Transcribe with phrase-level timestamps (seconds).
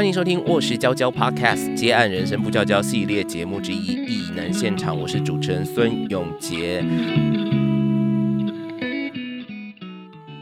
[0.00, 6.78] 欢迎收听《卧室娇娇 Podcast》接案人生不娇娇系列节目之一《异能现场》，我是主持人孙永杰。
[6.78, 6.86] 我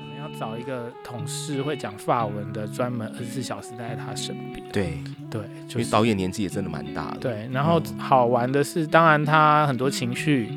[0.07, 4.65] 们要找一个同事会讲法文的，专门二十四小时待在他身边。
[4.73, 4.93] 对，
[5.29, 7.19] 对，因就是为导演年纪也真的蛮大的。
[7.19, 7.49] 对。
[7.51, 10.49] 然后嗯好玩的是，当然他很多情绪，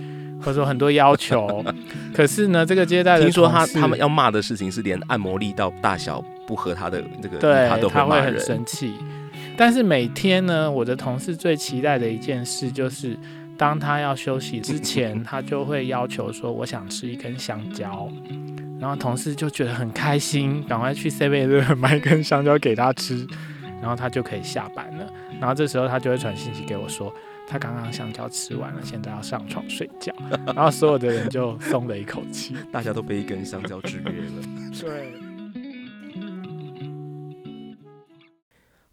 [0.41, 1.65] 或者说很多要求，
[2.13, 8.37] 可是呢，这个接待的听说他他们要骂的事情是连按摩力道大小不合他的这个，对他都他会很。
[8.37, 8.93] 生气。
[9.55, 13.17] 但是每天呢，我的同事最期待的一件事就是，
[13.57, 18.09] 当他要休息之前， 他就会要求说：“我想吃一根香蕉。”
[18.77, 23.25] 然后同事就觉得很开心，赶快去 Seven Eleven 买一根香蕉给他吃，
[23.79, 25.07] 然后他就可以下班了。
[25.39, 27.13] 然后这时候他就会传信息给我说，
[27.47, 30.11] 他刚刚香蕉吃完了，现在要上床睡觉。
[30.55, 32.55] 然后所有的人就松了一口气。
[32.71, 34.43] 大家都被一根香蕉制约了。
[34.81, 35.30] 对。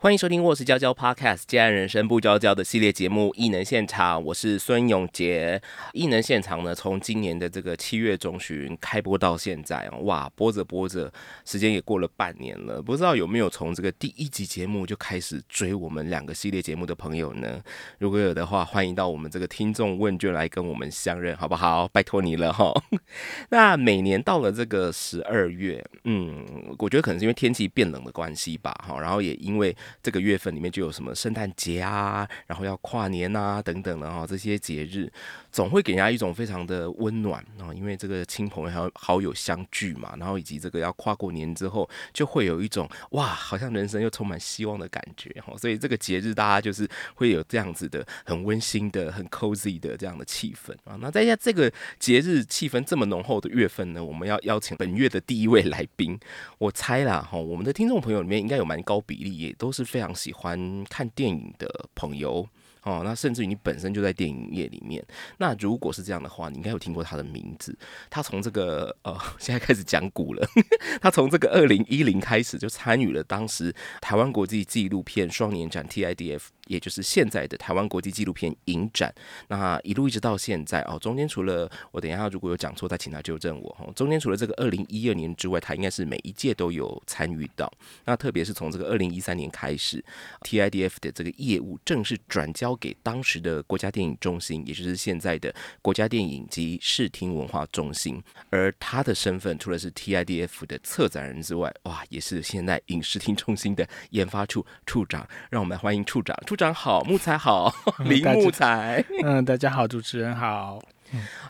[0.00, 5.60] 欢迎收听《卧室娇娇 Podcast》接案人生不娇娇的系列节目《异能现场》，我是孙永杰。
[5.92, 11.12] 异能现场呢，从今年的这个七月中旬开播到现在，哇，播着播着，
[11.44, 12.80] 时间也过了半年了。
[12.80, 17.60] 不知道有没有从这个第一集节目就开始追我们两个系列节目的朋友呢？
[17.98, 21.88] 如果有的话，欢迎到我们这个听众问卷来跟我们相认，好不好？
[21.88, 22.72] 拜托你了哈。
[23.50, 26.46] 那每年到了这个十二月，嗯，
[26.78, 35.10] 我觉得可能是因为天气变冷的关系吧，哈，然后也因为这个月份里面就有什么圣诞节啊，然后要跨年啊等等的哈，这些节日
[35.50, 50.96] 总会给人家一种非常的温暖啊，因为这个亲朋好好友相聚嘛，然后以及这个要跨过年之后，就会有一种哇，好像人生又充满希望的感觉哈，所以这个节日大家就是会有这样子的很温馨的、很 cozy 的这样的气氛啊。
[51.00, 56.18] 那在下这个节日气氛这么浓厚的月份呢，我们要邀请本月的第一位来宾，
[56.58, 62.46] 我猜啦哈，我们的听众朋友里面应该有蛮高比例，也都是是非常喜欢看电影的朋友。
[62.84, 65.04] 哦，那甚至于你本身就在电影业里面，
[65.36, 67.76] 那如果是这样的话，你应该有听过他的名字。
[68.08, 70.48] 他从这个呃， 现在开始讲古了。
[71.02, 79.12] 他从这个二零一零开始就参与了当时台湾国际纪录片双年展 TIDF，也就是现在的台湾国际纪录片影展。
[79.48, 83.92] 那一路一直到现在哦，中间除了我等一下如果有讲错，再请他纠正我哦。
[83.94, 87.72] 中间除了这个二零一二年之外，他应该是每一届都有参与到。
[88.04, 90.04] 那特别是从这个二零一三年开始
[90.42, 98.22] ，TIDF 的这个业务正式转交给当时的国家电影中心，也就是现在的国家电影及视听文化中心。
[98.50, 105.26] 而他的身份除了是 TIDF 的策展人之外，哇，也是现在影视听中心的研发处处长。
[105.50, 109.02] 让我们欢迎处长，处长好，木材好，林木材。
[109.22, 110.82] 嗯，大家好，主持人好。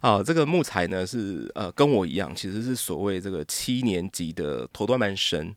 [0.03, 5.55] 啊，这个木材呢是呃跟我一样，其实是所谓这个七年级的头段班生，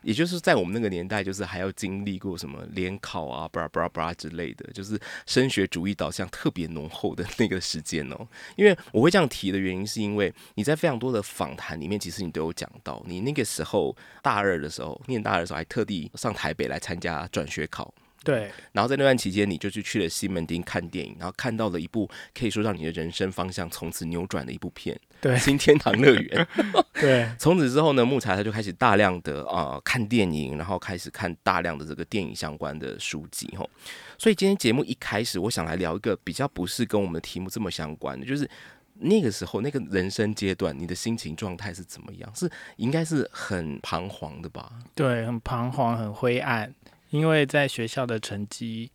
[0.00, 8.26] 也就是在我们那个年代，就是还要经历过什么联考啊、布拉布拉布拉之类的，就是升学主义导向特别浓厚的那个时间哦。
[8.56, 17.92] 因为我会这样提的原因，是因为你在非常多的访谈里面，其实你都有讲到，你那个时候大二的时候，念大二的时候，还特地上台北来参加转学考。
[18.24, 26.46] 对，然后在那段期间，你就去去了西门町看电影，然后看到了一部可以说让你的人生方向从此扭转的一部片对《新天堂乐园》。
[27.00, 33.68] 对，从此之后呢，木材他就开始大量的啊、呃看电影，然后开始看大量的这个电影相关的书籍吼。
[34.16, 38.48] 所以今天节目一开始，我想来聊一个比较不是跟我们的题目这么相关的，就是。
[38.96, 42.32] 那个时候，那个人生阶段，你的心情状态是怎么样？
[42.32, 44.70] 是应该是很彷徨的吧？
[44.94, 46.72] 对，很彷徨，很灰暗，
[47.14, 48.90] 因为在学校的成绩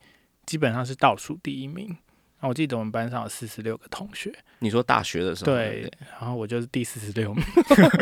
[0.46, 1.96] 基本上是倒数第一名。
[2.41, 7.44] 那我记得我们班上有四十六个同学，你说大学的时候，对不，然后我就是第四十六名。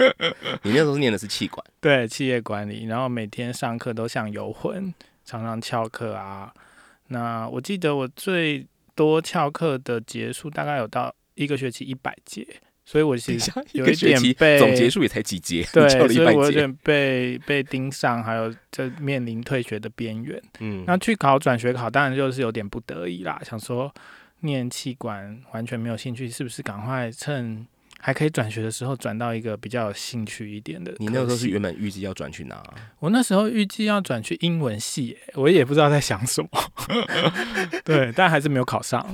[0.64, 6.54] 你那时候念的是气管， 对，企业管理，然后每天上课都像游魂，常常翘课啊。
[7.08, 12.46] 那我记得我最多翘课的结束大概有到一个学期一百节，
[12.90, 20.42] 所以我其实 有一点被总结束也才几节，对 所以我有点被被盯上，还有在面临退学的边缘。
[20.62, 23.94] 嗯，那去考转学考，当然就是有点不得已啦，想说
[24.40, 27.68] 念气管完全没有兴趣，是不是赶快趁
[28.00, 30.94] 还可以转学的时候转到一个比较有兴趣一点的？
[31.00, 32.64] 你那个时候是原本预计要转去哪？
[33.00, 36.50] 我那时候预计要转去英文系耶，我也不知道在想什么。
[37.84, 39.06] 对，但还是没有考上。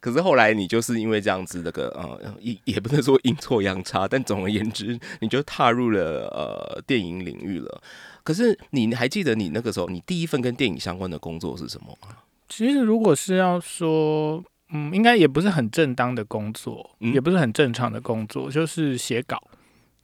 [0.00, 7.82] 可是后来你就是因为这样子，那个呃，也也不能说阴错阳差，但总而言之，你就踏入了呃电影领域了。
[8.22, 12.16] 可是你还记得你那个时候，你第一份跟电影相关的工作是什么吗？
[12.48, 14.42] 其实如果是要说，
[14.72, 19.40] 嗯，应该也不是很正当的工作，嗯也不是很正常的工作，就是写稿。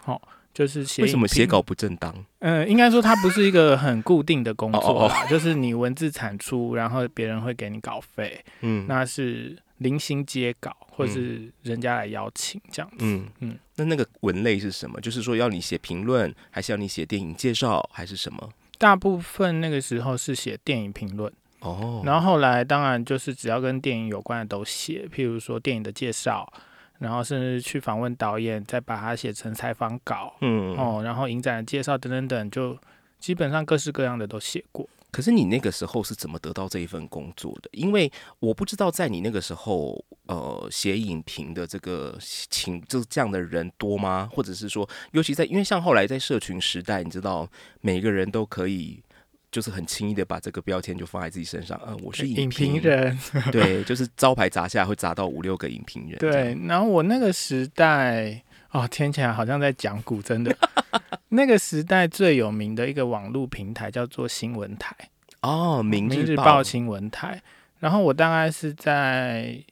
[0.02, 0.20] 好、
[0.54, 2.14] 就是写为什么写稿不正当？
[2.38, 12.96] 嗯，应该说它不是一个很固定的工哦哦作啦，就是你文字产出，然后别人会给你稿费，嗯那是零星接稿，或者是人家来邀请这样子。
[13.00, 15.00] 嗯嗯嗯，那那个文类是什么？
[15.00, 18.48] 就是说要你写评论，还是要你写电影介绍，还是什么？
[18.78, 26.50] 大部分那个时候是写电影评论，哦，然后后来当然就是只要跟电影有关的都写，譬如说电影的介绍，
[26.98, 32.78] 然后甚至去访问导演，再把它写成采访稿，嗯哦，然后影展的介绍等等等，就
[33.18, 34.88] 基本上各式各样的都写过。
[35.16, 37.70] 可是你那个时候是怎么得到这一份工作的？
[37.72, 44.28] 因为我不知道在你那个时候，呃，写影评的这个情就是这样的人多吗？
[44.30, 47.48] 或者是说，尤其在因为像后来在社群时代，你知道
[47.80, 49.02] 每个人都可以。
[49.48, 53.18] 就是很轻易的把这个标签就放在自己身上，嗯，我是影评评，人，
[53.50, 60.54] 对，就是招牌砸下来会砸到五六个影评人，对，，然后我那个时代，哦，听起来好像在讲古，真的。
[61.30, 64.94] 那个时代最有名的一个网络平台叫做新闻台，
[65.42, 67.42] 哦，明明日报报新闻台。
[67.78, 69.62] 然后我大概是在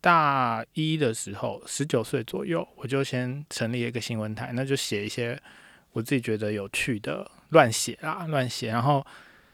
[0.00, 5.40] 大一的时候，十九岁左右，我就先成立了一个新闻台，那就写一些
[5.92, 9.04] 我自己觉得有趣的乱写啦，乱写，然后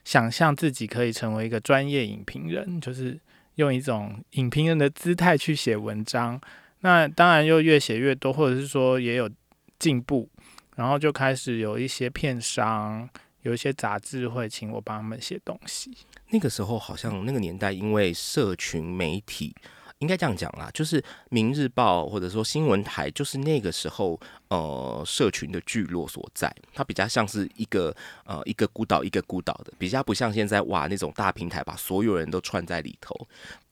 [0.05, 3.19] 想象自己可以成为一个专业影评人，就是
[3.57, 6.41] 用一种影评人的姿态去写文章。
[6.81, 9.31] 那当然又越写越多，或者是说也有
[9.79, 10.29] 进步，
[10.77, 13.09] 然后就开始有一些片商。
[13.43, 15.97] 有一些杂志会请我帮他们写东西，
[16.31, 19.55] 那个时候好像那个年代，因为社群媒体，
[20.01, 21.01] 应该这样讲啦，就是
[21.31, 26.55] 《明日报》或者说新闻台，就是那个时候呃社群的聚落所在。
[26.75, 27.95] 它比较像是一个
[28.25, 33.15] 呃一个孤岛一个孤岛的，比较不像现在哇那种大平台把所有人都串在里头。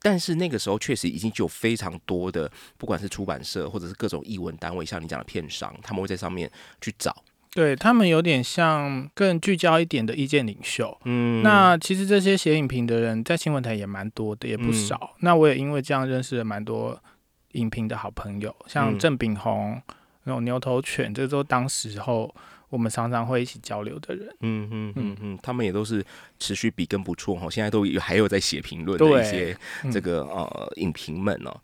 [0.00, 6.50] 但是那个时候确实已经有非常多的，不管是出版社或者是各种译文单位，像你讲的片商，他们会在上面
[6.80, 7.14] 去找。
[7.54, 10.98] 对他们有点像更聚焦一点的意见领袖。
[11.04, 15.14] 嗯，那其实这些写影评的人在新闻台也蛮多的，也不少。
[15.20, 17.00] 那我也因为这样认识了蛮多
[17.52, 19.80] 影评的好朋友，像嗯郑炳宏、
[20.24, 22.34] 那种牛头犬，这都当时候
[22.70, 24.28] 我们常常会一起交流的人。
[24.40, 26.04] 嗯嗯嗯嗯，他们也都是
[26.40, 31.56] 持续比跟不错哈，现在都有还有在写评论的一些嗯这个、呃影评们哦。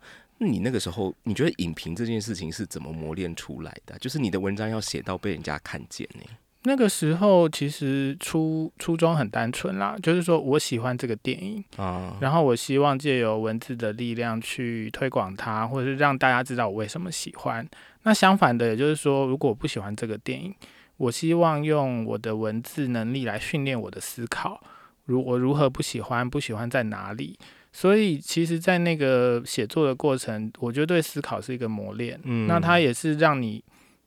[0.43, 3.95] 那你那个时候，你觉得影评这件事情是怎么磨练出来的？
[3.99, 6.23] 就是你的文章要写到被人家看见呢？
[6.63, 17.67] 那个时候其实初初衷很单纯啦，就是说我喜欢这个电影，啊，然后我希望借由文字的力量去推广它，或者是让大家知道我为什么喜欢。
[18.01, 20.51] 那相反的，也就是说，如果我不喜欢这个电影，
[20.97, 24.59] 我希望用我的文字能力来训练我的思考，
[25.05, 27.37] 如我如何不喜欢，不喜欢在哪里。
[27.73, 32.19] 所以，其实，在那个写作的过程，我觉得对思考是一个磨练。
[32.23, 33.63] 嗯那它也是让你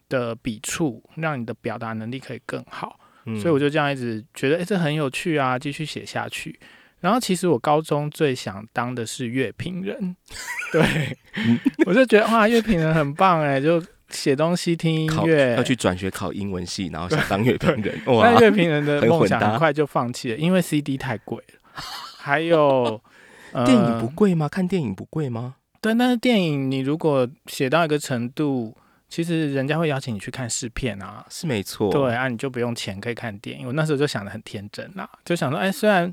[0.08, 3.00] 的笔触，让你的表达能力可以更好。
[3.26, 6.58] 嗯所以我就这样一直觉得，诶，这很有趣啊，继续写下去。
[7.00, 10.16] 然后其实我高中最想当的是乐评人，
[10.72, 11.16] 对，
[11.84, 15.62] 我就觉得哇，乐评人很棒哎，就写东西、听音乐要。
[15.62, 21.82] 去转学考英文系，然后想当乐评人， 哇但，乐评人的梦想很快就放弃了，因为 CD 太贵了，
[22.18, 22.98] 还有、
[23.54, 24.48] 呃、电影不贵吗？
[24.48, 25.54] 看电影不贵吗？
[25.80, 28.76] 对，但是电影你如果写到一个程度，
[29.08, 33.66] 其实人家会邀请你去看试片啊，是没错，对啊，你就不用钱可以看电影。
[33.66, 36.12] 我那时候就想的很天真啦，就想说，哎，虽然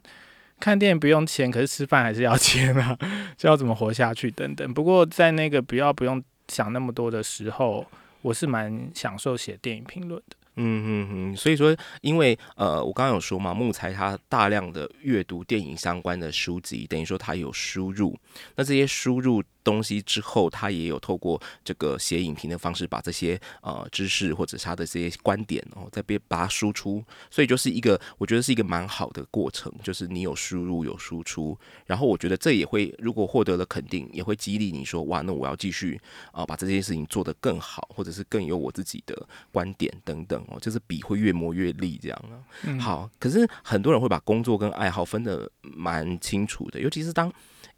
[0.60, 2.98] 看电影不用钱，可是吃饭还是要钱啊，
[3.36, 4.74] 就要怎么活下去等等。
[4.74, 7.86] 不过在那个不要不用想那么多的时候，
[8.22, 10.36] 我是蛮享受写电影评论的。
[10.55, 18.17] 嗯嗯嗯，所以说，因为呃，我刚刚有说嘛，木材他大量的阅读电影相关的书籍，等于说他有输入，
[18.55, 36.00] 那这些输入东西之后，他也有透过这个写影评的方式，把这些呃知识或者是他的这些观点哦，再别把它输出，所以就是一个我觉得是一个蛮好的过程，就是你有输入有输出，然后我觉得这也会如果获得了肯定，也会激励你说哇，那我要继续
[36.32, 42.39] 啊、把这件事情做得更好，或者是更有我自己的观点等等哦，就是笔会越磨越利这样啊。
[42.63, 47.32] 嗯，好，可是很多人会把工作跟爱好分得蛮清楚的，尤其是当。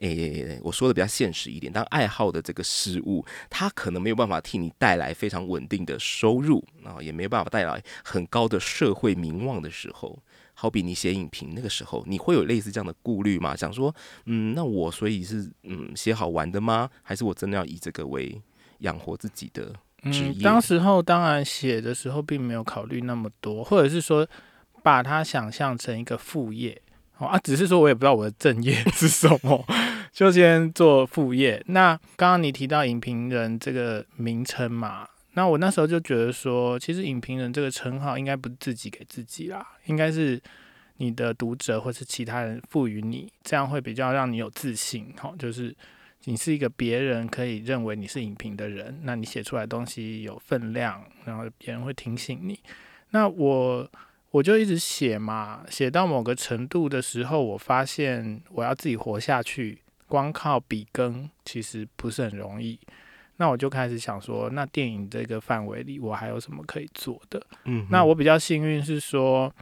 [0.04, 10.20] 诶、我说的比较现实一点，当爱好的这个事物，它可能没有办法替你带来非常稳定的收入啊，也没有办法带来很高的社会名望的时候，
[10.54, 13.56] 好比你写影评那个时候，你会有类似这样的顾虑吗？
[13.56, 13.96] 想说，
[14.26, 16.90] 嗯，那我所以是嗯写好玩的吗？
[17.02, 18.42] 还是我真的要以这个为
[18.80, 19.74] 养活自己的？
[20.12, 24.28] 职嗯，业当时候当然写的时候并没有考虑那么多，或者是说
[24.84, 26.82] 把它想象成一个副业。
[27.28, 29.66] 啊，只是说我也不知道我的正业 是什么，
[30.12, 31.64] 就先做副业。
[31.68, 40.42] 那刚刚你提到影评人这个名称嘛，那我那时候就觉得说，其实影评人这个称号应该不是自己给自己啦，应该是
[40.98, 45.14] 你的读者或是其他人赋予你，这样会比较让你有自信。
[45.18, 45.76] 好，就是
[46.26, 52.60] 你是一个别人可以认为你是影评的人，那你写出来东西有分量，然后别人会提醒你。
[53.10, 53.90] 那我
[54.34, 62.80] 我就一直写嘛，写到某个程度的时候，我发现我要自己活下去，光靠笔耕其实不是很容易。
[63.38, 67.46] 那我就开始想说，那电影这个范围里，我还有什么可以做的？
[67.66, 69.54] 嗯，那我比较幸运是说，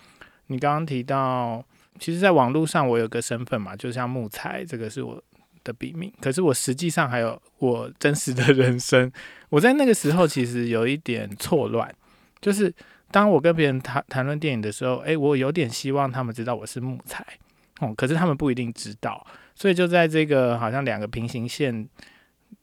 [0.48, 1.62] 你刚刚提到，
[2.00, 5.22] 其实在网络上我有个身份嘛，就像木材，这个是我
[5.66, 6.10] 的笔名。
[6.22, 9.12] 可是我实际上还有我真实的人生。
[9.50, 11.94] 我在那个时候其实有一点错乱，
[12.40, 12.74] 就是
[13.12, 17.26] 当我跟别人谈谈论电影的时候，诶，我有点希望他们知道我是木材，
[17.80, 19.26] 哦，可是他们不一定知道，
[19.56, 21.88] 所以就在这个好像两个平行线。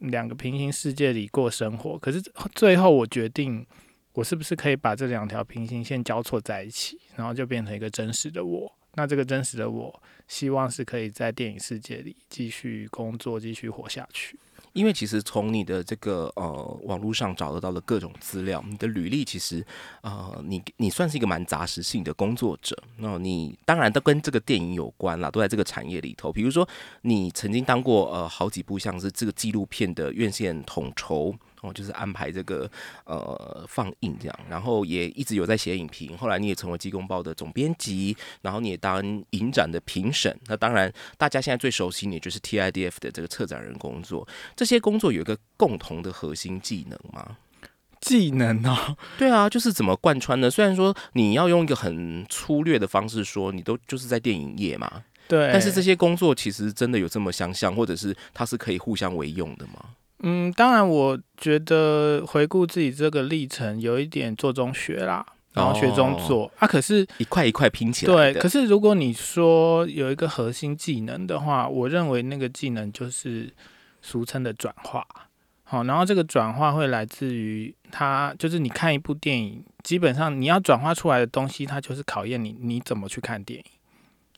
[0.00, 2.23] 两个平行世界里过生活，可是
[2.55, 3.67] 最后我决定，
[4.12, 8.71] 我是不是可以把这两条平行线交错在一起，然后就变成一个真实的我？
[8.95, 14.38] 那这个真实的我，希望是可以在电影世界里继续工作，继续活下去。
[14.79, 19.65] 因为其实从你的这个呃网络上找得到的各种资料，你的履历其实
[20.03, 22.81] 呃你你算是一个蛮杂食性的工作者。
[22.99, 26.33] 那你当然都跟这个电影有关啦，都在这个产业里头。
[26.33, 26.67] 比如说
[27.03, 31.35] 你曾经当过呃好几部像是这个纪录片的院线统筹。
[31.62, 32.71] 哦，就是安排这个
[33.05, 36.17] 呃放映这样，然后也一直有在写影评。
[36.17, 40.38] 后来你也成为《鸡公报》的总编辑，然后你也当影展的评审。
[40.47, 44.27] 那当然，大家现在最熟悉你就是 TIDF 的这个策展人工作。
[44.55, 47.37] 这些工作有一个共同的核心技能吗？
[48.00, 50.49] 技能哦， 对啊，就是怎么贯穿呢？
[50.49, 55.50] 虽然说你要用一个很粗略的方式说，你都就是在电影业嘛，对。
[55.53, 59.97] 但是这些工作其实真的有这么相像，或者是它是可以互相为用的吗？
[60.21, 66.67] 嗯，当然，我觉得回顾自己这个历程，有一点做中学啦，然后学中做啊。
[66.67, 68.33] 可是，一块一块拼起来。
[68.33, 73.53] 对，可是如果你说有一个核心技能的话，我认为那个技能就是
[74.03, 75.07] 俗称的转化。
[75.63, 83.65] 好，然后这个转化会来自于它，就是你看一部电影，基本上你要转化出来的东西，它就是考验你你怎么去看电影。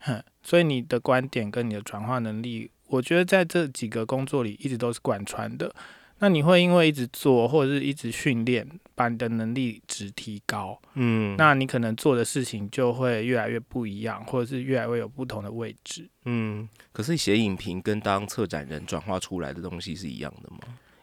[0.01, 2.71] 哼，所以你的观点跟你的转化能力。
[2.91, 5.75] 我觉得在这几个工作里一直都是贯穿的。
[6.23, 16.07] 那你会因为一直做或者是一直训练，把你的能力值提高，嗯，那你可能做的事情就会越来越不一样，或者是越来越有不同的位置。
[16.27, 20.59] 嗯，可是写影评跟当策展人转化出来的东西是一样的吗？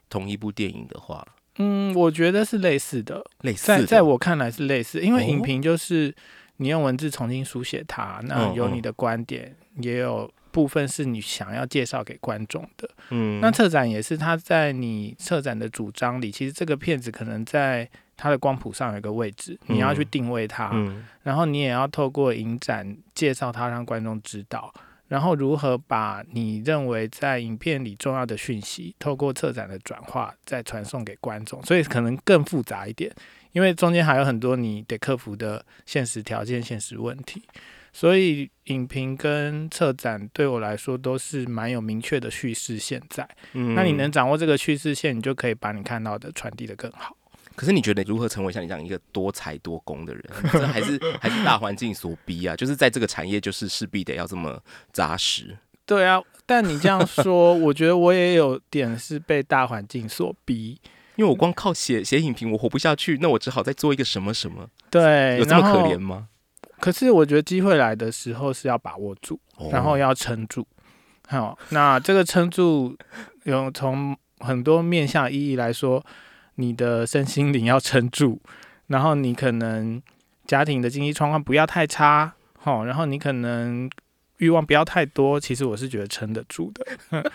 [0.08, 1.28] 同一部电影的话，
[1.58, 6.14] 嗯，我觉得是类似的，类似在在我看来是类似，因为影评就是
[6.58, 10.32] 你用文字重新书写它，那有你的观点，也有。
[10.52, 20.72] 部分是你想要介绍给观众的，嗯，那策展也是他在你策展的主张里，其实这个片子可能在它的光谱上有一个位置，你要去定位它，
[21.22, 24.74] 然后你也要透过影展介绍它，让观众知道，
[25.08, 33.14] 然后如何把你认为在影片里重要的讯息，透过策展的转化再传送给观众，所以可能更复杂一点，
[33.52, 37.44] 因为中间还有很多你得克服的现实条件、现实问题。
[38.00, 47.18] 所以影评跟策展对我来说都是蛮有明确的叙事线在，嗯，那你能掌握这个叙事线，你就可以把你看到的传递的更好。
[47.56, 50.24] 可是你觉得如何成为像你这样一个多才多功的人？
[50.54, 52.56] 这还是还是大环境所逼啊？
[52.56, 54.62] 就是在这个产业，就是势必得要这么
[54.94, 55.58] 扎实。
[55.88, 60.80] 对啊，但你这样说，我觉得我也有点是被大环境所逼，
[61.16, 64.70] 因为我光靠写写影评我活不下去，那我只好再做一个什么什么。
[64.92, 66.28] 对，有这么可怜吗？
[66.80, 69.40] 可是我觉得机会来的时候是要把握住，
[69.72, 70.66] 然后要撑住。
[71.28, 72.96] 好，那这个撑住，
[73.44, 76.04] 有从很多面向意义来说，
[76.56, 78.40] 你的身心灵要撑住，
[78.88, 80.02] 然后你可能
[80.46, 83.90] 家庭的经济状况不要太差，好，然后你可能
[84.38, 85.40] 欲望不要太多。
[85.40, 87.24] 其实我是觉得撑得住的。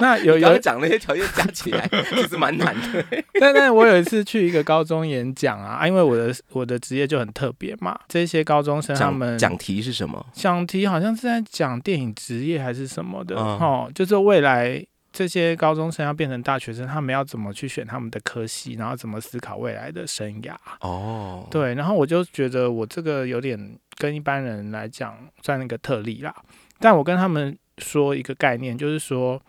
[0.00, 3.04] 那有有讲那些条件加起来， 其实蛮难的。
[3.40, 7.98] 但 但我有一次去一个高中演讲啊，因为我的我的职业就很特别嘛。
[8.06, 10.24] 这些高中生他们讲题是什么？
[10.32, 14.80] 讲题好像是在讲电影职业还是什么的哦，就是未来
[15.12, 20.54] 这些高中生要变成大学生，他们要怎么去选他们的科系，然后怎么思考未来的生涯。
[20.80, 23.58] 哦，对，然后我就觉得我这个有点
[23.98, 26.34] 跟一般人来讲算那个特例啦。
[26.78, 29.42] 但我跟他们说一个概念，就是说。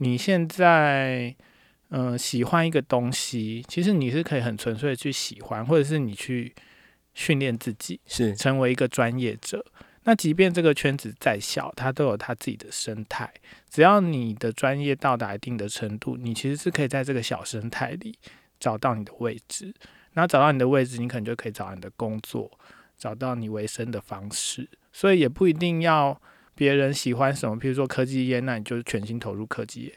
[0.00, 1.34] 你现在，
[1.88, 6.54] 嗯，喜欢一个东西，其实你是可以很纯粹的去喜欢，或者是你去
[7.14, 9.66] 训练自己，是成为一个专业者。
[10.04, 13.28] 那即便这个圈子再小，它都有它自己的生态。
[13.68, 18.16] 只要你的专业到达一定的程度，你其实是可以在这个小生态里
[18.60, 19.74] 找到你的位置。
[20.12, 22.48] 然后找到你的位置，你可能就可以找到你的工作，
[22.98, 24.68] 找到你维生的方式。
[24.92, 26.20] 所以也不一定要
[26.54, 29.94] 别人喜欢什么，譬如说科技业，那你就是全心投入科技业。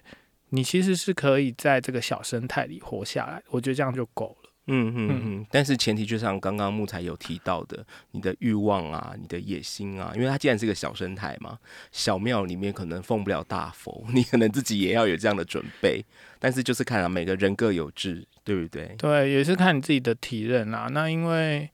[0.50, 4.50] 你其实是可以在这个小生态里活下来，我觉得这样就够了。
[4.67, 11.58] 嗯嗯嗯，但是前提就像刚刚木材有提到的，你的欲望啊，你的野心啊，因为它既然是个小生态嘛，
[11.91, 16.05] 小庙里面可能奉不了大佛，你可能自己也要有这样的准备。
[16.38, 18.96] 但是就是看啊，每个人各有志，对不对？
[19.00, 20.88] 对，也是看你自己的体认啦。
[20.91, 21.70] 那因为，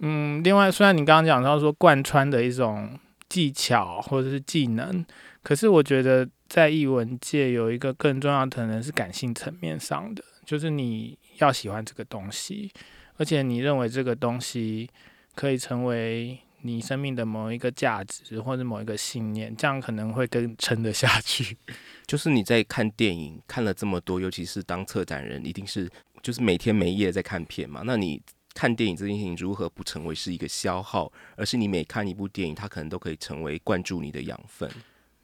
[0.00, 5.04] 嗯，另外虽然你刚刚讲到说贯穿的一种技巧或者是技能，
[5.42, 11.16] 可是我觉得在译文界有一个更重要的可能是感性层面上的，就是你。
[11.40, 12.70] 要喜欢这个东西，
[13.16, 14.86] 而且你认为这个东西
[15.34, 21.56] 可以成为你生命的某一个价值或者某一个信念，这样可能会更撑得下去。
[22.06, 25.88] 就是你在看电影看了这么多，尤其是当策展人，一定是
[26.22, 27.80] 就是每天每夜在看片嘛。
[27.86, 28.20] 那你
[28.54, 34.70] 看电影这件事情如何不成为是一个消耗，而是你每看一部电影，它可能都可以成为灌注你的养分？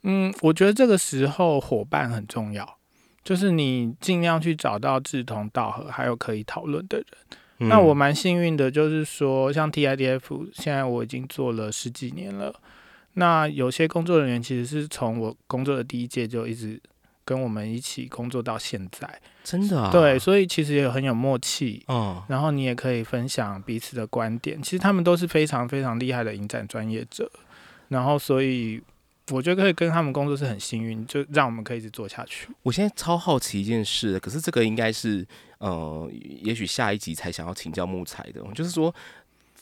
[0.03, 2.77] 嗯，我觉得这个时候伙伴很重要。
[3.23, 7.69] 就是你尽量去找到志同道合还有可以讨论的人。
[7.69, 12.55] 那我蛮幸运的，就是说像 TIDF，现在我已经做了十几年了。
[13.15, 16.79] 那有些工作人员其实是从我工作的第一届就一直
[17.27, 19.07] 跟我们一起工作到现在。
[19.43, 19.91] 真的？
[19.91, 21.83] 对，所以其实也很有默契。
[21.89, 22.23] 嗯。
[22.29, 24.59] 然后你也可以分享彼此的观点。
[24.63, 27.29] 其实他们都是非常非常厉害的影展专业者。
[27.89, 28.81] 然后所以。
[29.29, 32.47] 我觉得可以跟他们工作是很幸运，就让我们可以一直做下去。
[32.63, 36.09] 我现在超好奇一件事，可是这个应该是呃，
[36.41, 38.95] 也许下一集才想要请教木材的，就是说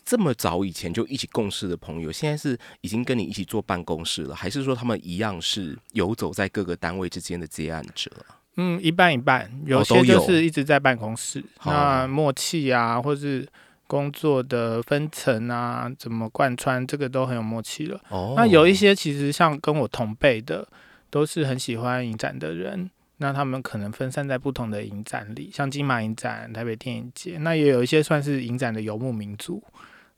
[0.05, 8.11] 这么早以前就一起共事的朋友，现在是已经跟你一起做办公室了，还是说他们一样是游走在各个单位之间的接案者？
[8.57, 13.45] 嗯，一半一半，有些就是一直在办公室，那默契啊，或是。
[13.87, 18.01] 工作的分层啊，怎么贯穿，这个都很有默契了。
[18.09, 20.67] 哦，那有一些其实像跟我同辈的，
[21.11, 29.61] 都是很喜欢影展的人，那他们可能分散在不同的影展里，像金马影展、台北电影节，那也有一些算是影展的游牧民族。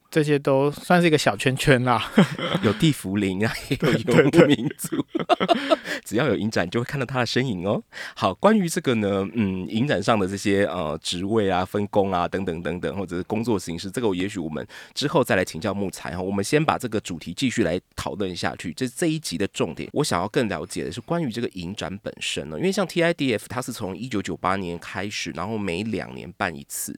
[0.09, 2.11] 这些都算是一个小圈圈啦，
[2.63, 5.05] 有地茯苓啊，也有游牧民族，
[6.05, 7.83] 只要有影展就会看到他的身影哦。
[8.15, 16.21] 好，关于这个呢，嗯，影展上的这些呃职位啊、分工啊等等等等，或者是工作形式，这个也许我们之后再来请教木材哈。
[16.21, 18.73] 我们先把这个主题继续来讨论下去。
[18.73, 26.97] 这这一集的重点，我想要更了解的是关于这个影展本身呢，因为像 TIDF 它是从一九九八年开始，然后每两年办一次。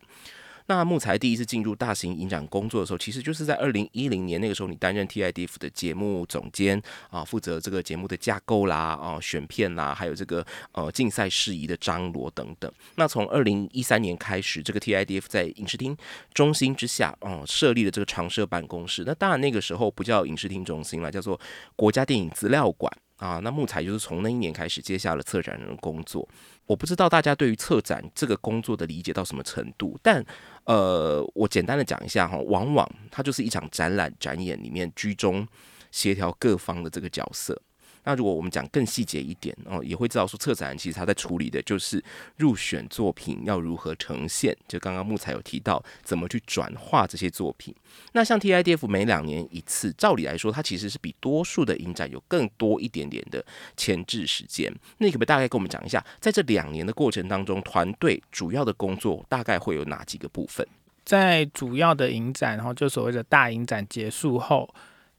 [0.69, 6.79] 那木材第一次进入大型影展工作的时候，其实就是在二零一零年那个时候，你担任 TIDF 的节目总监
[7.09, 12.71] 啊，负责这个节目的架构啦、啊选片啦，还有这个呃竞赛事宜的张罗等等。
[12.97, 15.97] 那从二零一三年开始，这个 TIDF 在影视厅
[16.35, 19.03] 中心之下啊设立了这个常设办公室。
[19.07, 21.41] 那当然那个时候不叫影视厅中心了，叫做
[21.75, 23.39] 国家电影资料馆啊。
[23.39, 26.29] 那木材就是从那一年开始接下了策展人的工作。
[26.67, 30.23] 我不知道大家对于策展这个工作的理解到什么程度，但
[30.65, 35.47] 呃，我简单的讲一下哈，往往它就是一场展览展演里面居中
[35.91, 37.59] 协调各方的这个角色。
[38.03, 42.03] 那如果我们讲更细节一点哦，也会知道说策展人其实他在处理的就是
[42.37, 44.55] 入选作品要如何呈现。
[44.67, 47.75] 就刚刚木材有提到怎么去转化这些作品。
[48.13, 54.73] 那像 TIDF 每两年一次，照理来说，它其实是比多数的影展有更多一点点的前置时间。
[54.97, 60.65] 那你可不可以大概跟我们讲一下，在这两年的过程当中，团队主要的工作大概会有哪几个部分？
[61.03, 64.67] 在主要的影展，然后就所谓的大影展结束后。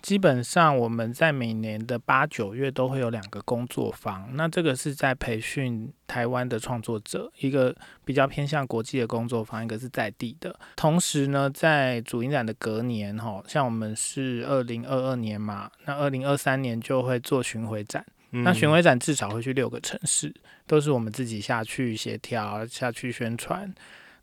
[0.02, 10.58] 基本上我们在每年的八九月都会有两个工作坊，那这个是在培训台湾的创作者，一个比较偏向国际的工作坊，一个是在地的。
[10.74, 20.34] 同时呢，在主影展的隔年，哈，像我们是二零二二年嘛，那二零二三年就会做巡回展，那巡回展至少会去六个城市，
[20.66, 23.72] 都是我们自己下去协调、下去宣传。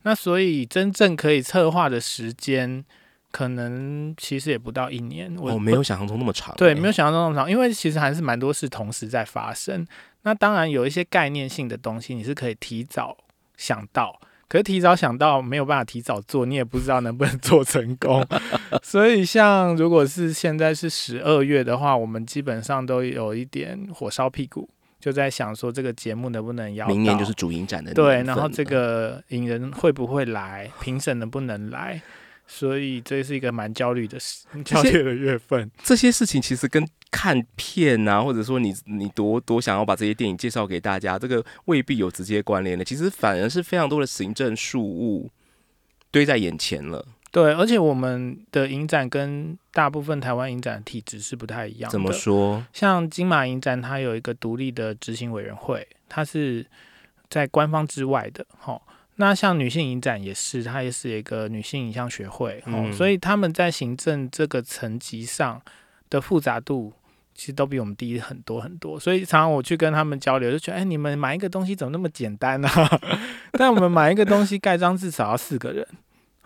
[0.01, 2.83] 那所以真正可以策划的时间。
[3.37, 6.55] 可能其实也不到一年，我没有想象中那么长。
[6.57, 9.85] 对，没有想象中那么长，因为其实还是蛮多事同时在发生。
[10.23, 13.15] 那当然有一些概念性的东西，你是可以提早
[13.55, 18.25] 想到，可是提早想到没有办法提早做，你也不知道能不能 做成功。
[18.81, 24.67] 所以像如果是现在是十二月的话，我们基本上都有一点火烧屁股，
[24.99, 32.01] 就在想说这个节目能不能要明年就是主影展的对，然后这个影人会不会来，评审能不能来？
[32.47, 35.69] 所以这是一个蛮焦虑的事，焦虑的月份。
[35.83, 42.83] 这些事情其实跟看片啊，或者说你你多多想要把这些电影介绍给大家，这个未必有直接关联的。
[42.83, 45.29] 其实反而是非常多的行政事务
[46.09, 47.05] 堆在眼前了。
[47.29, 51.91] 对，而且我们的影展跟大部分台湾影展体制是不太一样的。
[51.91, 52.65] 怎么说？
[52.71, 56.65] 像金马影展，它有一个独立的执行委员会，它是
[57.29, 58.45] 在官方之外的。
[58.57, 58.81] 哈，
[59.17, 62.63] 那像女性影展也是，它也是一个女性影像学会。
[62.67, 65.61] 嗯，所以他们在行政这个层级上
[66.09, 66.93] 的复杂度，
[67.33, 68.99] 其实都比我们低很多很多。
[68.99, 72.69] 所以常常我去跟他们交流，就觉得，哎，你们买一个东西怎么那么简单呢？
[73.53, 75.87] 但我们买一个东西盖章至少要四个人。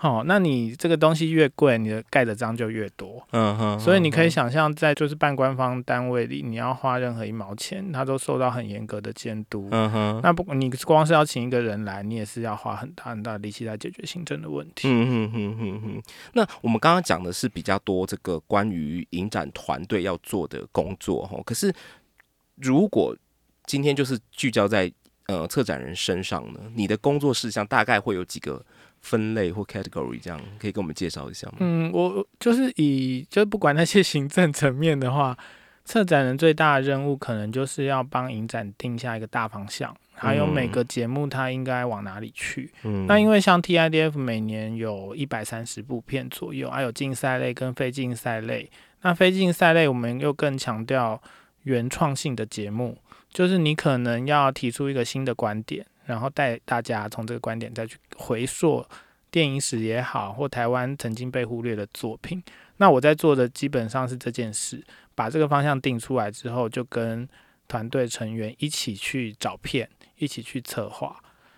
[0.01, 3.23] 好，那你这个东西越贵，你的盖的章就越多。
[3.33, 9.67] 嗯哼，所以你可以想象，在就是办官方单位里，你要花任何一毛钱，它都受到很严格的监督。
[9.69, 14.87] 嗯哼，那不，你光是要请一个人来，你也是要花很大很大的力气来解决行政的问题。
[14.87, 16.03] 嗯哼哼哼哼。
[16.33, 21.71] 那我们刚刚讲的是比较多这个关于影展团队要做的工作哈，可是
[22.55, 23.15] 如果
[23.67, 24.91] 今天就是聚焦在
[25.27, 28.65] 呃策展人身上呢，你的工作事项大概会有几个？
[29.01, 31.57] 分类或 category 这样可以跟我们介绍一下吗？
[31.59, 35.37] 嗯，我就是以就不管那些行政层面的话，
[35.83, 42.71] 策展人最大的任务可能就是要帮影展定下一个大方向，还有每个节目它应该往哪里去。
[42.83, 48.69] 嗯，那因为像 TIDF 每年有一百三十部片左右，还有竞赛类跟非竞赛类。
[49.01, 51.19] 那非竞赛类我们又更强调
[51.63, 52.99] 原创性的节目，
[53.33, 55.83] 就是你可能要提出一个新的观点。
[56.05, 58.85] 然后带大家从这个观点再去回溯
[59.29, 62.43] 电影史也好，或台湾曾经被忽略的作品。
[62.77, 64.83] 那我在做的基本上是这件事，
[65.15, 67.27] 把这个方向定出来之后，就跟
[67.67, 71.15] 团队成员一起去找片，一起去策划。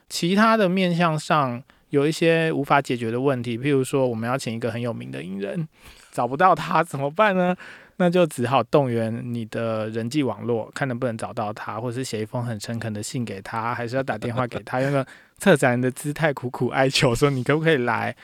[0.10, 5.68] 其他的面向上有一些无法解决的问题，譬如说我们要请一个很有名的影人，
[6.12, 7.56] 找不到他怎么办呢？
[7.98, 15.06] 那就只好动员你的人际网络，看能不能找到他，或者是写一封很诚恳的信给他，还是要打电话给他，用个
[15.38, 18.16] 策展人的姿态苦苦哀求，说你可不可以来？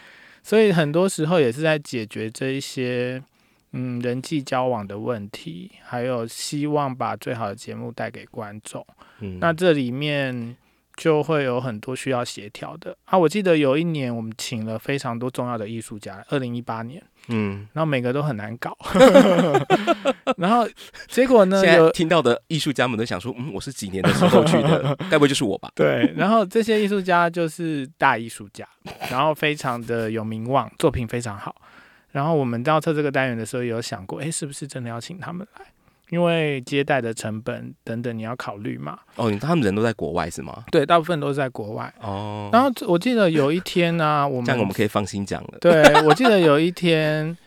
[0.41, 3.21] 所以很多时候也是在解决这一些
[3.73, 8.86] 嗯人际交往的问题，还有希望把最好的节目带给观众。
[9.19, 10.55] 嗯，那这里面。
[10.97, 13.17] 就会有很多需要协调的啊！
[13.17, 18.75] 我记得有一年我们请了非常多重要的艺术家，二零一八年，嗯，然后每个都很难搞，
[20.38, 20.67] 然后
[21.08, 21.63] 结果呢？
[21.75, 25.71] 有听到的艺术家们都想说，嗯，我是几年的时候去的， 该不会就是我吧？
[25.75, 28.67] 对，然后这些艺术家就是大艺术家，
[29.12, 31.55] 然后非常的有名望，作品非常好。
[32.12, 35.65] 然后我们到测这个单元的时候，有想过，哎，是不是真的要请他们来？
[36.10, 39.00] 因为接待的成本等等，你要考虑嘛。
[39.15, 40.63] 哦，他们人都在国外是吗？
[40.72, 41.93] 对，大部分都是在国外。
[42.02, 42.50] 哦。
[42.52, 45.58] 然后我记得有一天呢， 我们这样我们可以放心讲了。
[45.62, 47.38] 对，我记得有一天，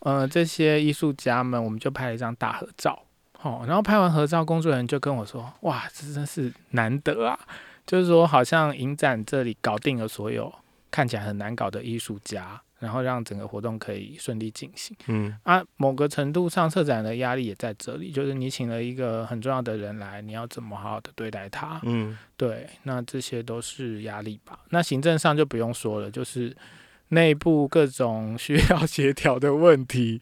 [0.00, 3.02] 呃，这些艺术家们，我们就拍了一张大合照。
[3.42, 7.38] 哦，然后拍完合照，工作人员就跟我说：“哇，这真是难得啊！
[7.86, 10.52] 就是说，好像影展这里搞定了所有
[10.90, 14.96] 看起来很难搞的艺术家。”然后让整个活动可以顺利进行。
[15.06, 21.80] 嗯啊，某个程度上，策展的压力也在这里，就是你请了一个很重要的人来，你要怎么好好的对待他？
[21.84, 24.58] 嗯，对，那这些都是压力吧。
[24.70, 26.56] 那行政上就不用说了，就是
[27.08, 30.20] 内部各种需要协调的问题，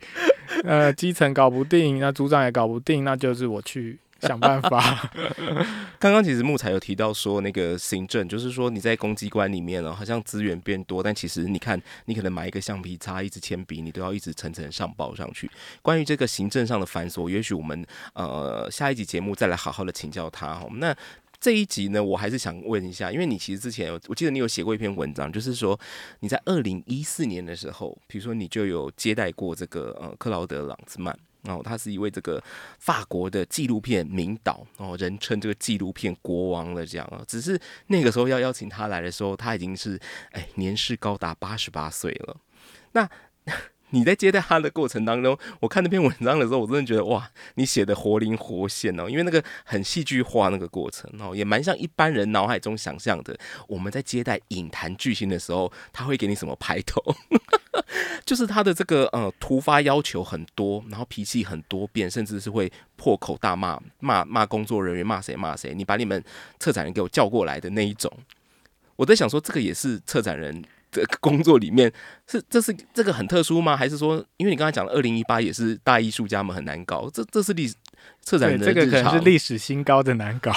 [0.64, 3.98] 呃，基层搞不定，那组长也搞不定，那就是我去。
[4.20, 5.10] 想办法。
[5.98, 15.50] 刚刚其实木材有提到说，那个行政就是说你在公机关里面呢，好像资源变多，但其实你看，你可能买一个橡皮擦、一支铅笔，你都要一直层层上报上去。
[15.82, 20.64] 关于这个行政上的繁琐，也许我们呃下一集节目再来好好的请教他。
[20.74, 20.96] 那
[21.40, 25.78] 这一集呢，我还是想问一下，因为你其实之前我记得你有写过一篇文章，就是说
[26.20, 31.16] 你在二零一四年的时候，比如说你就有接待过这个呃克劳德·朗兹曼。
[31.42, 32.42] 哦，他是一位这个
[32.78, 37.22] 法国的纪录片名导哦，人称这个纪录片国王了，这样啊。
[37.26, 39.98] 只是那个时候要邀请他来的时候，他已经是
[40.32, 42.36] 哎年事高达八十八岁了。
[42.92, 43.08] 那
[43.90, 53.38] 你在接待他的过程当中，我看那篇文章的时候，我真的觉得哇，你写的活灵活现哦，因为那个很戏剧化那个过程哦，也蛮像一般人脑海中想象的。
[53.66, 57.02] 我们在接待影坛巨星的时候，他会给你什么排头？
[58.24, 65.74] 就是他的这个呃突发要求很多，然后脾气很多变，甚至是会破口大骂，骂骂工作人员，骂谁骂谁。
[65.74, 66.22] 你把你们
[66.58, 68.12] 策展人给我叫过来的那一种，
[68.96, 71.92] 我在想说，这个也是策展人的工作里面
[72.26, 73.76] 是这是这个很特殊吗？
[73.76, 77.68] 还是说，因为你刚才讲了二零一八也是大艺术家们很难搞，这这是历
[78.20, 80.52] 策展，人的这个可能是历史新高的难搞。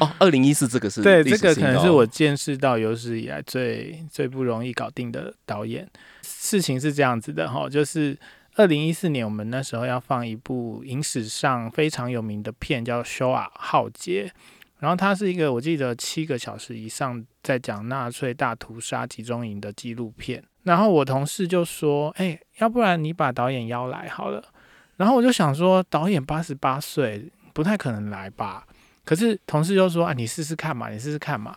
[0.00, 5.88] 哦，二零一四这个是对，这个可能是我见识到有史以来最最不容易搞定的导演。
[6.22, 8.16] 事情是这样子的哈，就是
[8.54, 14.32] 二零一四年我们那时候要放一部影史上非常有名的片，叫《修尔浩劫》，
[14.78, 20.42] 然后它是一个我记得七个小时以上在讲纳粹大屠杀集中营的纪录片。
[20.62, 24.42] 然后我同事就说：“哎、要不然你把导演邀来好了。”
[24.96, 28.66] 然后我就想说，导演八十八岁，不太可能来吧？
[29.04, 31.56] 可是同事就说：“啊，你试试看嘛，你试试看嘛。”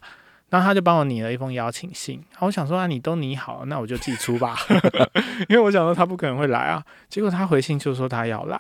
[0.50, 2.24] 然后他就帮我拟了一封邀请信。
[2.32, 4.58] 然后我想说：“啊，你都拟好了，那我就寄出吧。
[5.50, 6.84] ”因为我想说他不可能会来啊。
[7.10, 8.60] 结果他回信就说他要来，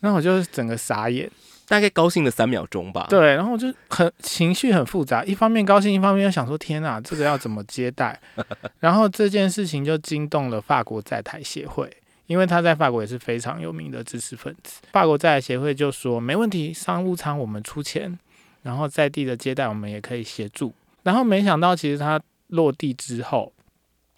[0.00, 1.30] 那我就整个傻眼。
[1.66, 8.20] 大概高兴了三秒钟吧。，对，然后我就很情绪很复杂，一方面高兴，一方面又想说：“天啊，这个要怎么接待？”
[8.80, 11.90] 然后这件事情就惊动了法国在台协会。
[12.26, 18.18] 因为他在法国也是非常有名的知识分子，法国在台协会就说没问题，商务舱我们出钱，
[18.62, 20.72] 然后在地的接待我们也可以协助。
[21.02, 23.52] 然后没想到，其实他落地之后，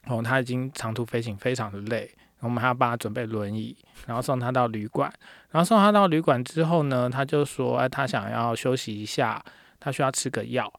[0.06, 2.08] 哦，他已经长途飞行非常的累，
[2.46, 5.12] 我们还要帮他准备轮椅，然后送他到旅馆。
[5.50, 9.42] 然后送他到旅馆之后呢，他就说，哎，他想要休息一下，
[9.80, 10.72] 他需要吃个药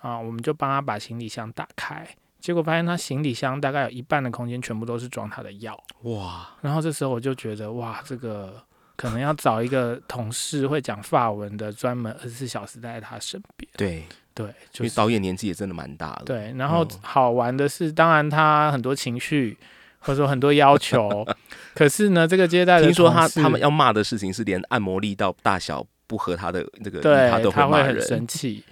[0.00, 2.06] 啊，我们就帮他把行李箱打开。
[2.38, 8.62] 结果发现他行李箱大概有一半的空间全部都是装他的药，哇，然后这时候我就觉得哇，这个
[8.96, 13.70] 可能要找一个同事会讲法文的，专门二十四小时待在他身边。
[13.76, 16.54] 对，对，因就是为导演年纪也真的蛮大了。，对。
[16.56, 19.58] 然后嗯好玩的是，当然他很多情绪
[20.00, 21.26] 或者说很多要求，
[21.74, 28.06] 可是呢，这个接待的听说他他们要骂的事情是连按摩力道大小不合他的那个，对他都他会很骂人。
[28.06, 28.64] 生气。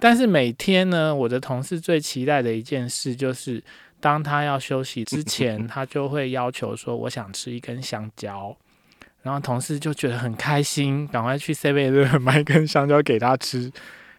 [0.00, 3.62] 但是每天呢，我的同事最期待的一件事就是，
[4.00, 8.56] 当他要休息之前， 他就会要求说：“我想吃一根香蕉。”
[9.22, 13.70] 然后同事就觉得很开心，赶快去 Seven 买一根香蕉给他吃，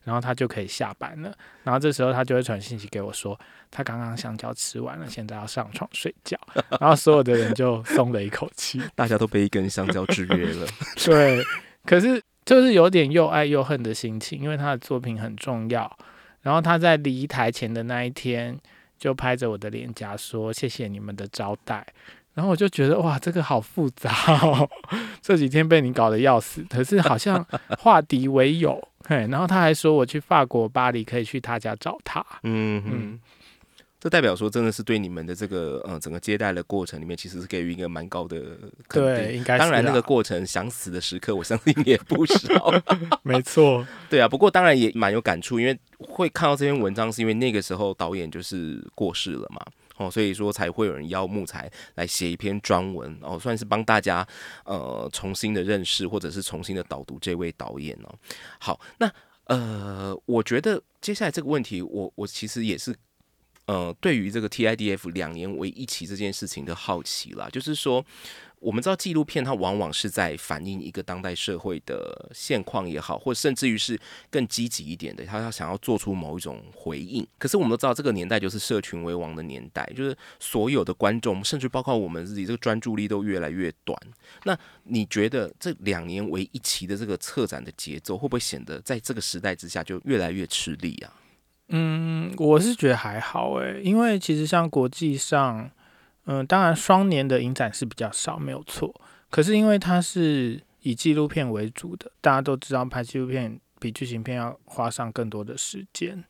[0.03, 1.33] 然后他就可以下班了。
[1.63, 3.39] 然后这时候他就会传信息给我说，
[3.71, 6.37] 他刚刚香蕉吃完了，现在要上床睡觉。
[6.79, 8.81] 然后所有的人就松了一口气。
[8.95, 10.67] 大家都被一根香蕉制约了。
[11.05, 11.43] 对，
[11.85, 15.97] 可是就是有点又爱又恨的心情，因为他的作品很重要。
[16.41, 18.59] 然后他在离台前的那一天，
[18.99, 21.87] 就拍着我的脸颊说：“谢谢你们的招待。”
[22.35, 24.11] 然后我就觉得哇，这个好复杂
[24.41, 24.67] 哦，
[25.21, 26.65] 这几天被你搞得要死。
[26.67, 27.45] 可是好像
[27.77, 29.27] 化敌为友，嘿。
[29.29, 32.25] 然后他还说我去法国巴黎可以去他家找他。
[32.43, 33.19] 嗯嗯哼，
[33.99, 38.37] 这代表说真的是对你们的这个呃整个接待的过程里面，其实是给予一个蛮高的
[38.89, 39.15] 肯定。
[39.15, 42.71] 对，应该是当然，那个过程想死的时刻，我相信也不少。
[43.23, 49.61] 没错，对啊，不过当然也蛮有感触，因为会看到这篇文章，是因为那个时候导演就是过世了嘛。
[49.97, 54.27] 哦，所以说才会有人邀木材来写一篇专文，哦，算是帮大家
[54.65, 58.13] 呃重新的认识或者是重新的导读这位导演哦。
[58.59, 59.11] 好，那
[59.45, 62.95] 呃，我觉得接下来这个问题，我我其实也是
[63.65, 68.05] 呃，对于这个 TIDF 两年为一期这件事情的好奇啦，就是说，
[68.59, 73.97] 我们知道纪录片它往往是在反映一个当代社会的现况也好，或甚至于是
[74.29, 77.25] 更积极一点的，他要想要做出某一种回应。
[77.37, 83.97] 可是我们都知道，这个年代就是社群为王的年代，就是所有的观众，甚至包括我们自己，这个专注力都越来越短。
[84.43, 91.13] 那你觉得这两年为一期的这个策展的节奏，会不会显得在这个时代之下就越来越吃力啊？
[91.75, 95.71] 嗯，我是觉得还好诶，因为其实像国际上，
[96.25, 98.93] 嗯、当然双年的影展是比较少，没有错。
[99.31, 106.23] 可是因为它是以纪录片为主的，大家都知道拍纪录片比剧情片要花上更多的时间。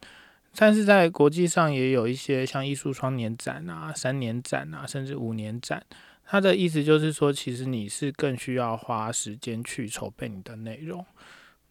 [0.56, 5.84] 但是在国际上也有一些像艺术双年展啊、三年展啊，甚至五年展。
[6.25, 11.06] 它的意思就是说，其实你是更需要花时间去筹备你的内容。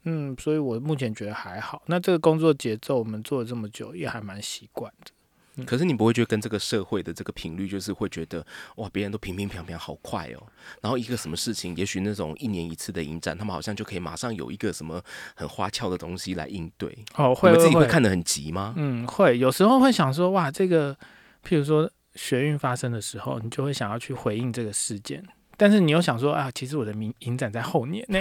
[0.05, 1.83] 嗯，所以我目前觉得还好。
[1.87, 5.13] 那这个工作节奏我们做了这么久，也还蛮习惯的。
[5.67, 8.45] 可是你不会觉得跟这个社会的这个频率，就是会觉得
[8.77, 10.43] 哇，别人都平平平平好快哦，
[10.81, 15.03] 然后一个什么事情，也许那种一年一次的影展，他们好像就可以马上有一个什么
[15.35, 16.89] 很花俏的东西来应对。
[17.17, 18.73] 哦，你会们自己会会看得很急吗？
[18.79, 20.95] 嗯，会有时候会想说，哇，这个，
[21.47, 25.23] 譬如说学运发生的时候，你就会想要去回应这个事件，
[25.59, 28.19] 但是你又想说，啊，其实我的影影展在后年呢。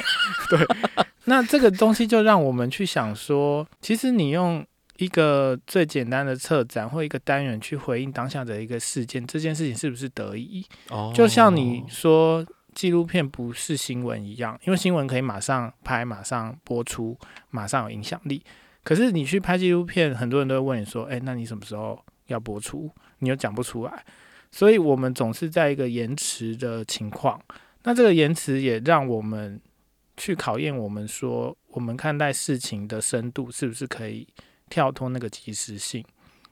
[0.50, 0.60] 对，
[1.26, 4.66] 那这个东西就让我们去想说，其实你用
[4.98, 10.66] 一个最简单的策展或一个单元去回应当下的一个事件，这件事情是不是得意？
[10.90, 17.18] 哦就像你说纪录片不是新闻一样，因为新闻可以马上拍、马上播出、
[17.50, 18.44] 马上有影响力。
[18.84, 24.04] 可是你去拍纪录片，很多人都会问你说：“哎、那你什么时候要播出？”你又讲不出来，
[24.52, 27.40] 所以我们总是在一个延迟的情况。
[27.84, 29.62] 那这个延迟也让我们
[30.22, 34.28] 去考验我们说，我们看待事情的深度是不是可以
[34.70, 36.06] 跳脱那个即时性？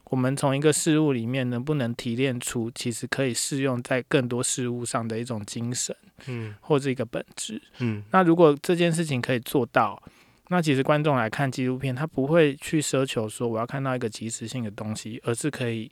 [0.06, 5.94] 我们从一个事物里面能不能提炼出其实可以适用在更多事物上的一种精神，
[6.26, 7.62] 嗯或者一个本质？
[7.78, 10.02] 嗯那如果这件事情可以做到，
[10.48, 15.88] 那其实观众来看纪录片，他不会去奢求说我要看到一个即时性的东西，而是可以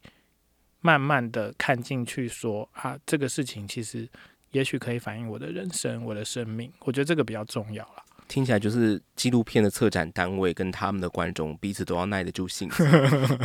[0.80, 4.08] 慢慢的看进去说啊，这个事情其实
[4.52, 6.72] 也许可以反映我的人生、我的生命。
[6.80, 8.04] 我觉得这个比较重要了。
[8.26, 12.86] 听起来就是纪录片的策展单位跟他们的观众彼此都要耐得住性子，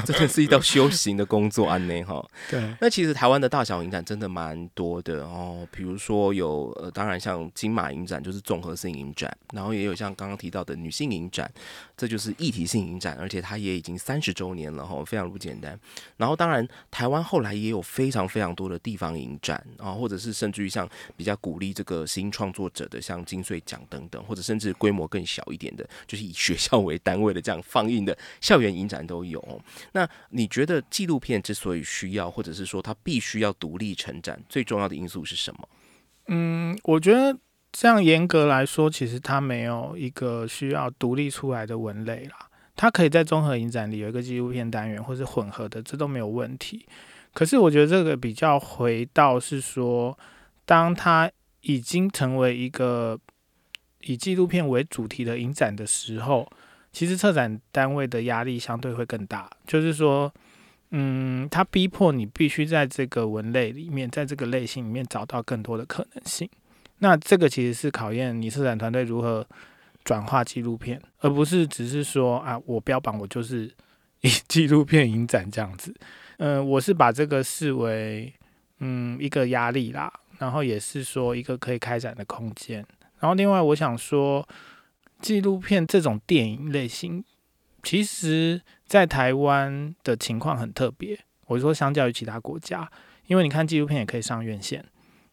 [0.05, 2.21] 这 真是一道修行的工作安内哈。
[2.51, 11.49] 对，那其实台湾的大小影展真的蛮多的哦，比如说有呃，当然像金马影展就是综合性影展，然后也有像刚刚提到的女性影展，
[11.95, 15.79] 这就是议题性影展，而且它也已经三十周年了哈，非常不简单。
[16.17, 29.61] 然后当然台湾后来也有非常非常多的地方影展啊，或者是甚至于像比较鼓励这个新创作者的，像金穗奖等等，或者甚至规模更小一点的，就是以学校为单位的这样放映的校园影展都有。
[29.91, 35.69] 那你觉得纪录片之所以需要，或者是说它必须要独立成展，最重要的因素是什么？
[36.27, 37.37] 嗯，我觉得
[37.73, 42.47] 这样严格来说，其实它没有一个需要独立出来的文类啦。
[42.75, 46.85] 它可以在综合影展里有一个纪录片单元，或是混合的，这都没有问题。
[47.33, 50.17] 可是我觉得这个比较回到是说，
[50.65, 51.29] 当它
[51.61, 53.19] 已经成为一个
[54.01, 56.47] 以纪录片为主题的影展的时候，
[56.91, 59.49] 其实策展单位的压力相对会更大。
[59.65, 60.31] 就是说，
[60.91, 66.47] 嗯，它逼迫你必须在这个文类里面，在这个类型里面找到更多的可能性。
[66.99, 69.45] 那这个其实是考验你策展团队如何
[70.03, 73.71] 转化纪录片，而不是只是说啊，我标榜我就是
[74.21, 75.93] 以 纪录片影展这样子。
[76.37, 78.33] 嗯、我是把这个视为
[78.79, 82.85] 嗯一个压力啦，然后也是说一个可以开展的空间。
[83.19, 84.45] 然后另外我想说，
[85.21, 87.23] 纪录片这种电影类型，
[87.81, 91.17] 其实在台湾的情况很特别。
[91.45, 92.89] 我说相较于其他国家，
[93.27, 94.83] 因为你看纪录片也可以上院线，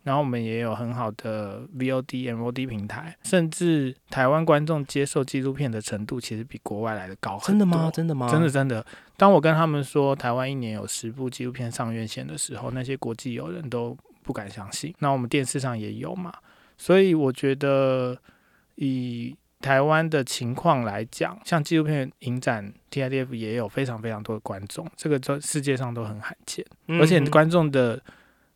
[0.03, 7.91] 然后我们也有很好的 VOD、MOD 平台，甚至台湾观众接受纪录片的程度其实比国外来的高很多真的吗？
[7.93, 8.29] 真的吗？
[8.31, 8.85] 真的真的，
[9.17, 14.95] 当我跟他们说台湾一年有十部纪录片上院线的时候，那些国际友人都不敢相信。
[15.01, 16.33] 那我们电视上也有嘛，
[16.79, 18.17] 所以我觉得
[18.77, 28.03] 以台湾的情况来讲，像纪录片影展 TIDF 也有非常非常多的观众，这个在世界上都很罕见，嗯而且观众的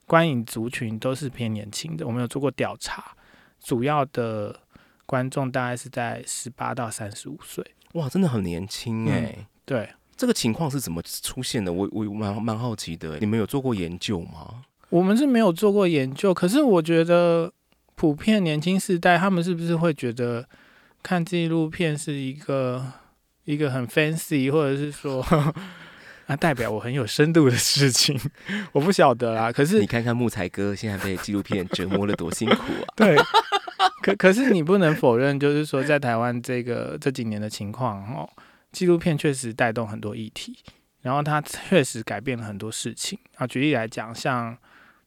[0.06, 2.06] 观影族群都是偏年轻的。
[2.06, 3.16] 我们有做过调查，
[3.62, 4.60] 主要的
[5.06, 7.64] 观众大概是在十八到三十五岁。
[7.92, 11.72] 哇，真的很年轻哎、对，这个情况是怎么出现的？
[11.72, 13.18] 我我蛮蛮好奇的。
[13.18, 14.64] 你们有做过研究吗？
[14.90, 17.52] 我们是没有做过研究，可是我觉得
[17.94, 20.48] 普遍年轻世代他们是不是会觉得
[21.02, 22.84] 看纪录片是一个
[23.44, 25.24] 一个很 fancy，或者是说
[26.26, 28.18] 啊代表我很有深度的事情？
[28.72, 29.52] 我不晓得啦。
[29.52, 32.88] 可是你看看木材哥现在被纪录片折磨了多辛苦啊！
[32.96, 33.16] 对，
[34.02, 38.28] 可可是你不能否认，就是说在台湾这个这几年的情况哦，
[38.72, 40.56] 纪录片确实带动很多议题，
[41.02, 43.46] 然后它确实改变了很多事情啊。
[43.46, 44.56] 举例来讲，像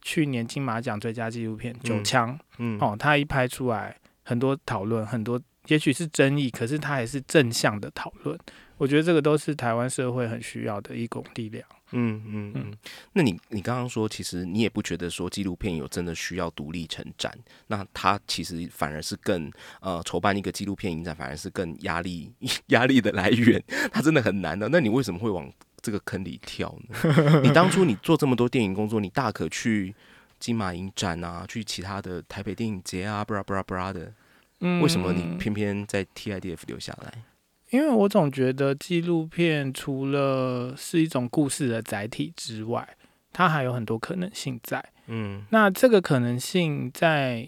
[0.01, 2.33] 去年金马奖最佳纪录片《九嗯枪》。
[2.59, 8.37] 嗯，哦，他一拍出来，很多讨论，很多也许是争议，可是它还是正向的讨论。
[8.77, 11.65] 我觉得这个都是台湾社会很需要的一股力量。
[11.91, 12.73] 嗯嗯嗯。
[13.13, 17.35] 那你你刚刚说，其实你也不觉得说纪录片有真的需要独立成展，
[17.67, 22.31] 那它其实反而是更呃筹办一个纪录片影展，反而是更压力
[22.67, 24.69] 压力的来源，它真的很难的。
[24.69, 25.51] 那你为什么会往
[25.81, 27.41] 这个坑里跳呢？
[27.41, 29.95] 你当初你做这么多电影工作，你大可去
[30.39, 34.13] 金马影展啊，去其他的台北电影节啊，布拉布拉布拉的，
[34.59, 37.23] 嗯为什么你偏偏在 TIDF 留下来？
[37.69, 42.97] 因为我总觉得纪录片除了是一种故事的载体之外，
[43.33, 44.83] 它还有很多可能性在。
[45.07, 47.47] 嗯那这个可能性在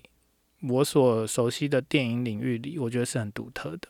[0.62, 3.88] 我所熟悉的电影领域里，我觉得是很独特的。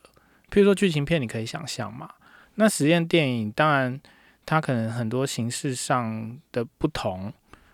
[0.50, 2.08] 譬如说剧情片，你可以想象嘛。
[2.54, 4.00] 那实验电影当然
[4.46, 7.32] 它可能很多形式上的不同，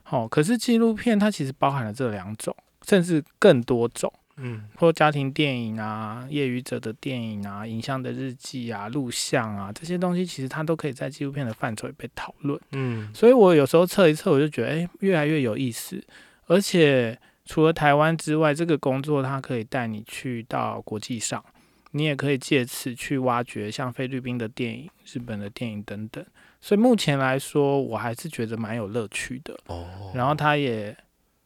[0.08, 2.56] 哦，可是纪录片它其实包含了这两种，
[2.86, 4.12] 甚至更多种。
[4.36, 12.60] 嗯或家庭电影啊、业余者的电影啊、影像的日记啊、录像啊这些东西，其实它都可以在纪录片的范畴里被讨论。
[12.72, 16.02] 嗯所以我有时候测一测，我就觉得，哎、越来越有意思。
[16.46, 21.44] 而且除了台湾之外，这个工作它可以带你去到国际上，
[21.92, 26.24] 你也可以借此去挖掘像菲律宾的电影、日本的电影等等。
[26.60, 29.58] 所以目前来说，我还是觉得蛮有乐趣的。
[29.66, 30.96] 哦，然后它也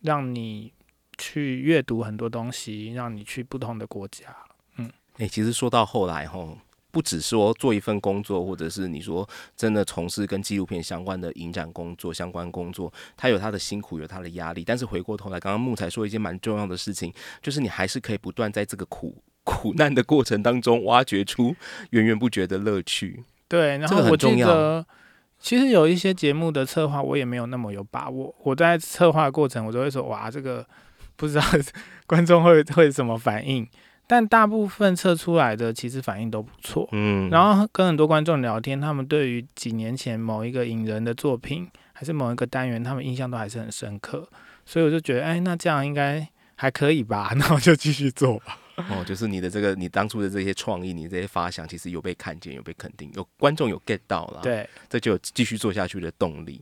[0.00, 0.72] 让你
[1.20, 4.34] 去阅读很多东西，让你去不同的国家。
[4.78, 6.56] 嗯哎，其实说到后来吼，
[6.90, 14.64] 不只说做一份工作，或者是你说真的从事跟纪录片相关的影展工作、相关工作，他有他的辛苦，有他的压力。
[14.64, 17.12] 但是回过头来，刚刚木材说一件蛮重要的事情，
[17.42, 21.54] 就是你还是可以不断在这个苦苦难的过程当中，挖掘出
[21.90, 23.22] 源源不绝的乐趣。
[23.46, 24.86] 对，然后我记得。
[25.42, 28.34] 其实有一些节目的策划，我也没有那么有把握。
[28.42, 30.62] 我在策划过程，我都会说：“哇，这个
[31.20, 31.44] 不知道
[32.08, 33.68] 观众会会怎么反应。”
[34.08, 36.88] 但大部分测出来的其实反应都不错。
[36.90, 37.30] 嗯。
[37.30, 44.28] 然后跟很多观众聊天，他们对于几年前某一个影人的作品，还是某一个单元，他们印象都还是很深刻。
[44.66, 47.32] 所以我就觉得，哎，那这样应该还可以吧？
[47.38, 48.58] 那我就继续做吧。
[48.88, 56.60] 哦，就是你的这个，你当初的这些创意，你这些发想，其实有被看见，有被肯定，有观众有 get 到了，对，这就有继续做下去的动力。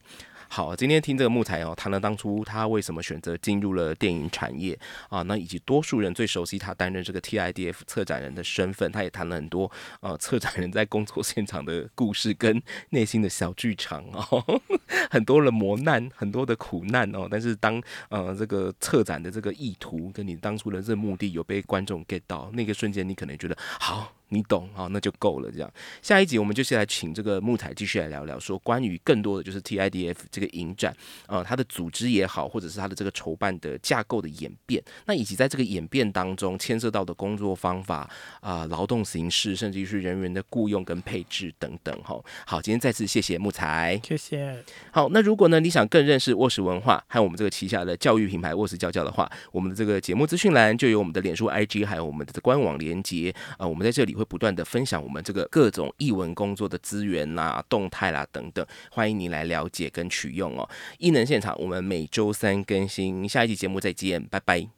[0.51, 4.76] 好，今天听这个木材哦，谈了当初他为什么选择进入了电影产业
[5.09, 9.70] 啊，那以及多数人最熟悉他担任这个 TIDF 策展人的身份，他也谈了很多
[10.01, 14.61] 呃策展人在工作现场的故事跟内心的小剧场哦，
[15.11, 24.17] 很多的磨难，很多的苦难哦，但是当呃这个策展的这个意图跟你当初的这目的有被观众 get 到，那个瞬间你可能觉得好。
[24.31, 25.51] 你懂啊，那就够了。
[25.51, 25.72] 这样，
[26.03, 30.95] 下一集我们就是来请这个木材继续来聊聊，说关于更多的就是 TIDF 这个影展，
[31.26, 38.09] 呃，它的组织也好，或者是它的这个筹办的架构的演变，那以及在这个演变当中牵涉到的工作方法
[38.41, 41.99] 啊、劳动形式，甚至于是人员的雇佣跟配置等等。
[42.03, 44.62] 哈，好，今天再次谢谢木材，谢谢。
[44.91, 54.17] 好，那如果呢你想更认识沃实文化还有我们这个旗下的教育品牌沃实教教的话，我们的这个节目资讯栏就有我们的脸书 IG，还有我们的官网连接啊，我们在这里。
[54.18, 60.68] 会不断的分享我们这个各种译文工作的资源啦、动态啦等等，欢迎你来了解跟取用哦。
[60.98, 64.66] 艺能现场，我们每周三更新，下一集节目再见，拜拜。